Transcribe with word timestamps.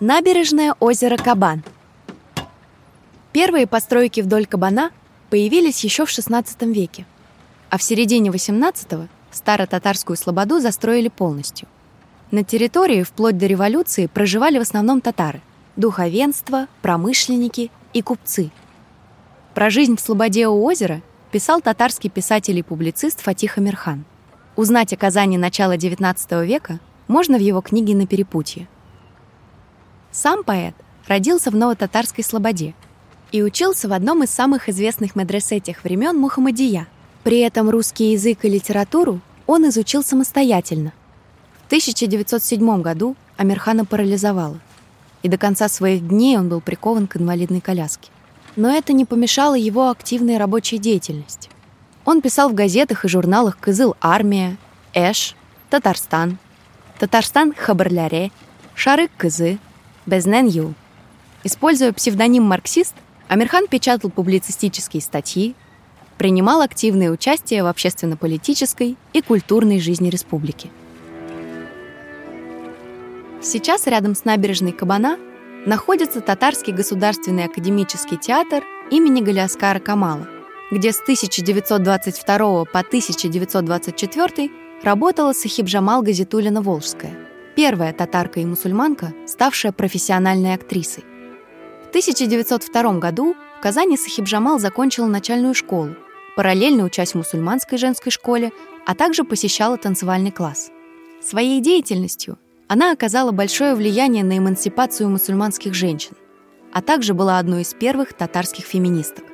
Набережное 0.00 0.74
озеро 0.80 1.18
Кабан. 1.18 1.62
Первые 3.32 3.66
постройки 3.66 4.22
вдоль 4.22 4.46
Кабана 4.46 4.92
появились 5.28 5.84
еще 5.84 6.06
в 6.06 6.08
XVI 6.08 6.72
веке, 6.72 7.04
а 7.68 7.76
в 7.76 7.82
середине 7.82 8.30
XVIII 8.30 9.08
старо-татарскую 9.30 10.16
слободу 10.16 10.58
застроили 10.58 11.08
полностью. 11.08 11.68
На 12.30 12.44
территории 12.44 13.02
вплоть 13.02 13.36
до 13.36 13.44
революции 13.44 14.06
проживали 14.06 14.56
в 14.56 14.62
основном 14.62 15.02
татары– 15.02 15.42
духовенство, 15.76 16.66
промышленники 16.80 17.70
и 17.92 18.00
купцы. 18.00 18.50
Про 19.52 19.68
жизнь 19.68 19.98
в 19.98 20.00
слободе 20.00 20.48
у 20.48 20.64
озера 20.64 21.02
писал 21.30 21.60
татарский 21.60 22.08
писатель 22.08 22.56
и 22.56 22.62
публицист 22.62 23.20
Фатих 23.20 23.58
Амирхан. 23.58 24.06
Узнать 24.56 24.94
о 24.94 24.96
Казани 24.96 25.36
начала 25.36 25.76
XIX 25.76 26.46
века 26.46 26.80
можно 27.06 27.36
в 27.36 27.42
его 27.42 27.60
книге 27.60 27.94
«На 27.94 28.06
перепутье». 28.06 28.66
Сам 30.12 30.42
поэт 30.42 30.74
родился 31.06 31.50
в 31.50 31.56
Новотатарской 31.56 32.24
Слободе 32.24 32.74
и 33.32 33.42
учился 33.42 33.88
в 33.88 33.92
одном 33.92 34.24
из 34.24 34.30
самых 34.30 34.68
известных 34.68 35.14
медресе 35.14 35.60
тех 35.60 35.84
времен 35.84 36.16
Мухаммадия. 36.16 36.88
При 37.22 37.38
этом 37.40 37.70
русский 37.70 38.12
язык 38.12 38.44
и 38.44 38.48
литературу 38.48 39.20
он 39.46 39.68
изучил 39.68 40.02
самостоятельно. 40.02 40.92
В 41.64 41.66
1907 41.66 42.82
году 42.82 43.14
Амирхана 43.36 43.84
парализовало, 43.84 44.58
и 45.22 45.28
до 45.28 45.38
конца 45.38 45.68
своих 45.68 46.06
дней 46.08 46.36
он 46.38 46.48
был 46.48 46.60
прикован 46.60 47.06
к 47.06 47.16
инвалидной 47.16 47.60
коляске. 47.60 48.10
Но 48.56 48.70
это 48.70 48.92
не 48.92 49.04
помешало 49.04 49.54
его 49.54 49.90
активной 49.90 50.38
рабочей 50.38 50.78
деятельности. 50.78 51.50
Он 52.04 52.20
писал 52.20 52.48
в 52.48 52.54
газетах 52.54 53.04
и 53.04 53.08
журналах 53.08 53.58
«Кызыл 53.58 53.94
армия», 54.00 54.56
«Эш», 54.92 55.36
«Татарстан», 55.68 56.38
«Татарстан 56.98 57.54
Хабарляре», 57.56 58.32
«Шарык 58.74 59.10
Кызы», 59.16 59.58
Безнен 60.06 60.46
Ю. 60.46 60.74
Используя 61.44 61.92
псевдоним 61.92 62.44
«марксист», 62.44 62.94
Амирхан 63.28 63.68
печатал 63.68 64.10
публицистические 64.10 65.00
статьи, 65.00 65.54
принимал 66.18 66.62
активное 66.62 67.10
участие 67.10 67.62
в 67.62 67.66
общественно-политической 67.66 68.96
и 69.12 69.22
культурной 69.22 69.80
жизни 69.80 70.10
республики. 70.10 70.70
Сейчас 73.40 73.86
рядом 73.86 74.14
с 74.14 74.24
набережной 74.24 74.72
Кабана 74.72 75.18
находится 75.64 76.20
Татарский 76.20 76.72
государственный 76.72 77.44
академический 77.44 78.18
театр 78.18 78.64
имени 78.90 79.22
Галиаскара 79.22 79.78
Камала, 79.78 80.26
где 80.70 80.92
с 80.92 81.00
1922 81.00 82.64
по 82.64 82.78
1924 82.80 84.50
работала 84.82 85.32
Сахибжамал 85.32 86.02
Газитулина-Волжская– 86.02 87.14
первая 87.54 87.92
татарка 87.92 88.40
и 88.40 88.44
мусульманка, 88.44 89.12
ставшая 89.26 89.72
профессиональной 89.72 90.54
актрисой. 90.54 91.04
В 91.84 91.88
1902 91.88 92.98
году 92.98 93.34
в 93.58 93.62
Казани 93.62 93.96
Сахибжамал 93.96 94.58
закончила 94.58 95.06
начальную 95.06 95.54
школу, 95.54 95.96
параллельно 96.36 96.84
учась 96.84 97.12
в 97.12 97.16
мусульманской 97.16 97.78
женской 97.78 98.12
школе, 98.12 98.52
а 98.86 98.94
также 98.94 99.24
посещала 99.24 99.76
танцевальный 99.76 100.30
класс. 100.30 100.70
Своей 101.22 101.60
деятельностью 101.60 102.38
она 102.68 102.92
оказала 102.92 103.32
большое 103.32 103.74
влияние 103.74 104.24
на 104.24 104.38
эмансипацию 104.38 105.10
мусульманских 105.10 105.74
женщин, 105.74 106.12
а 106.72 106.80
также 106.80 107.14
была 107.14 107.38
одной 107.38 107.62
из 107.62 107.74
первых 107.74 108.12
татарских 108.12 108.64
феминисток. 108.64 109.24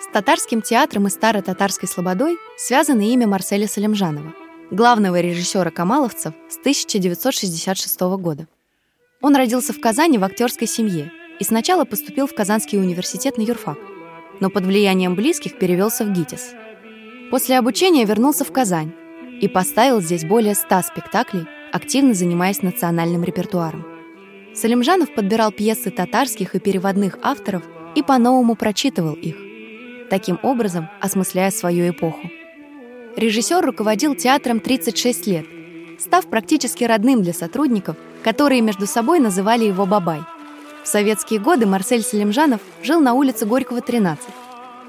С 0.00 0.12
татарским 0.12 0.62
театром 0.62 1.06
и 1.06 1.10
старо-татарской 1.10 1.88
слободой 1.88 2.38
связано 2.56 3.02
имя 3.02 3.26
Марселя 3.26 3.68
Салимжанова– 3.68 4.32
главного 4.70 5.20
режиссера 5.20 5.70
камаловцев 5.70 6.34
с 6.48 6.58
1966 6.58 8.00
года. 8.18 8.46
Он 9.20 9.34
родился 9.34 9.72
в 9.72 9.80
Казани 9.80 10.18
в 10.18 10.24
актерской 10.24 10.66
семье 10.66 11.10
и 11.40 11.44
сначала 11.44 11.84
поступил 11.84 12.26
в 12.26 12.34
Казанский 12.34 12.78
университет 12.78 13.38
на 13.38 13.42
юрфак, 13.42 13.78
но 14.40 14.50
под 14.50 14.66
влиянием 14.66 15.14
близких 15.14 15.58
перевелся 15.58 16.04
в 16.04 16.12
ГИТИС. 16.12 16.52
После 17.30 17.58
обучения 17.58 18.04
вернулся 18.04 18.44
в 18.44 18.52
Казань 18.52 18.92
и 19.40 19.48
поставил 19.48 20.00
здесь 20.00 20.24
более 20.24 20.54
ста 20.54 20.82
спектаклей, 20.82 21.46
активно 21.72 22.14
занимаясь 22.14 22.62
национальным 22.62 23.24
репертуаром. 23.24 23.86
Салимжанов 24.54 25.14
подбирал 25.14 25.52
пьесы 25.52 25.90
татарских 25.90 26.54
и 26.54 26.60
переводных 26.60 27.18
авторов 27.22 27.62
и 27.94 28.02
по-новому 28.02 28.56
прочитывал 28.56 29.14
их, 29.14 29.36
таким 30.10 30.38
образом 30.42 30.88
осмысляя 31.00 31.50
свою 31.50 31.90
эпоху. 31.90 32.30
Режиссер 33.16 33.64
руководил 33.64 34.14
театром 34.14 34.60
36 34.60 35.26
лет, 35.26 35.46
став 35.98 36.26
практически 36.26 36.84
родным 36.84 37.22
для 37.22 37.32
сотрудников, 37.32 37.96
которые 38.22 38.60
между 38.60 38.86
собой 38.86 39.18
называли 39.18 39.64
его 39.64 39.86
«Бабай». 39.86 40.20
В 40.84 40.88
советские 40.88 41.40
годы 41.40 41.66
Марсель 41.66 42.02
Селимжанов 42.02 42.60
жил 42.82 43.00
на 43.00 43.14
улице 43.14 43.44
Горького, 43.44 43.80
13, 43.80 44.24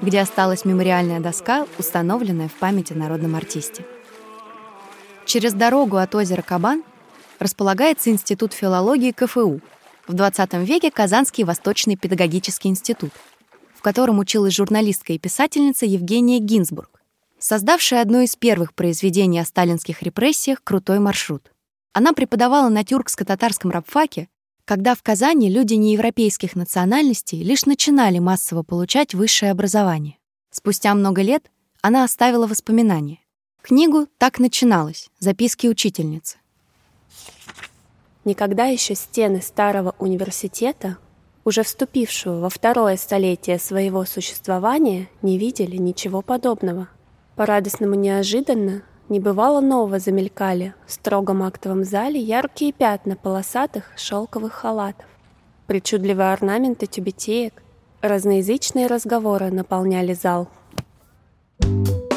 где 0.00 0.20
осталась 0.20 0.64
мемориальная 0.64 1.20
доска, 1.20 1.66
установленная 1.78 2.48
в 2.48 2.52
память 2.52 2.92
о 2.92 2.94
народном 2.94 3.34
артисте. 3.34 3.84
Через 5.26 5.52
дорогу 5.52 5.96
от 5.96 6.14
озера 6.14 6.42
Кабан 6.42 6.84
располагается 7.38 8.10
Институт 8.10 8.52
филологии 8.52 9.12
КФУ, 9.12 9.60
в 10.06 10.12
20 10.14 10.54
веке 10.54 10.90
Казанский 10.90 11.44
Восточный 11.44 11.96
педагогический 11.96 12.68
институт, 12.68 13.10
в 13.74 13.82
котором 13.82 14.18
училась 14.18 14.54
журналистка 14.54 15.12
и 15.12 15.18
писательница 15.18 15.86
Евгения 15.86 16.38
Гинзбург 16.38 16.99
создавшая 17.40 18.02
одно 18.02 18.20
из 18.20 18.36
первых 18.36 18.74
произведений 18.74 19.40
о 19.40 19.44
сталинских 19.44 20.02
репрессиях 20.02 20.62
«Крутой 20.62 21.00
маршрут». 21.00 21.50
Она 21.92 22.12
преподавала 22.12 22.68
на 22.68 22.84
тюркско-татарском 22.84 23.70
рабфаке, 23.70 24.28
когда 24.64 24.94
в 24.94 25.02
Казани 25.02 25.50
люди 25.50 25.74
неевропейских 25.74 26.54
национальностей 26.54 27.42
лишь 27.42 27.66
начинали 27.66 28.18
массово 28.18 28.62
получать 28.62 29.14
высшее 29.14 29.50
образование. 29.50 30.18
Спустя 30.50 30.94
много 30.94 31.22
лет 31.22 31.50
она 31.80 32.04
оставила 32.04 32.46
воспоминания. 32.46 33.18
Книгу 33.62 34.06
«Так 34.18 34.38
начиналось. 34.38 35.08
Записки 35.18 35.66
учительницы». 35.66 36.36
Никогда 38.24 38.66
еще 38.66 38.94
стены 38.94 39.40
старого 39.40 39.94
университета, 39.98 40.98
уже 41.44 41.62
вступившего 41.62 42.38
во 42.40 42.50
второе 42.50 42.98
столетие 42.98 43.58
своего 43.58 44.04
существования, 44.04 45.08
не 45.22 45.38
видели 45.38 45.78
ничего 45.78 46.20
подобного— 46.20 46.88
по-радостному 47.36 47.94
неожиданно, 47.94 48.82
небывало 49.08 49.60
нового 49.60 49.98
замелькали 49.98 50.74
в 50.86 50.92
строгом 50.92 51.42
актовом 51.42 51.84
зале 51.84 52.20
яркие 52.20 52.72
пятна 52.72 53.16
полосатых 53.16 53.92
шелковых 53.96 54.52
халатов. 54.52 55.06
Причудливые 55.66 56.32
орнаменты 56.32 56.86
тюбетеек, 56.86 57.62
разноязычные 58.02 58.86
разговоры 58.86 59.50
наполняли 59.50 60.14
зал. 60.14 60.48
Thank 61.62 61.88
you 61.88 62.09